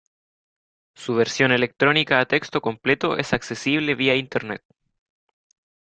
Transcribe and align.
Su 0.95 1.13
versión 1.13 1.51
electrónica 1.51 2.19
a 2.19 2.25
texto 2.25 2.59
completo 2.59 3.19
es 3.19 3.33
accesible 3.33 3.93
vía 3.93 4.15
internet. 4.15 4.63